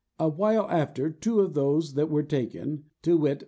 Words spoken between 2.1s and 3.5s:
taken, viz.